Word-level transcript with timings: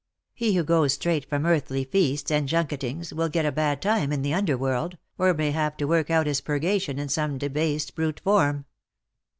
He 0.33 0.53
who 0.55 0.63
goes 0.63 0.93
straight 0.93 1.29
from 1.29 1.45
earthly 1.45 1.83
feasts 1.83 2.31
and 2.31 2.49
junkettings 2.49 3.13
will 3.13 3.29
get 3.29 3.45
a 3.45 3.51
bad 3.51 3.83
time 3.83 4.11
in 4.11 4.23
the 4.23 4.33
under 4.33 4.57
world, 4.57 4.97
or 5.19 5.31
may 5.35 5.51
have 5.51 5.77
to 5.77 5.85
work 5.85 6.09
out 6.09 6.25
his 6.25 6.41
purgation 6.41 6.97
in 6.97 7.07
some 7.07 7.37
debased 7.37 7.93
brute 7.93 8.19
form." 8.19 8.65